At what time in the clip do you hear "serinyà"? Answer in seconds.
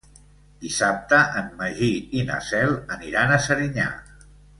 3.49-3.87